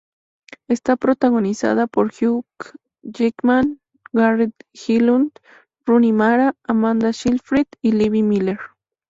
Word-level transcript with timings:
Está 0.67 0.95
protagonizada 0.95 1.85
por 1.85 2.07
Hugh 2.07 2.43
Jackman, 3.03 3.79
Garrett 4.11 4.55
Hedlund, 4.73 5.29
Rooney 5.85 6.11
Mara, 6.11 6.55
Amanda 6.63 7.13
Seyfried, 7.13 7.67
y 7.83 7.91
Levi 7.91 8.23
Miller. 8.23 8.57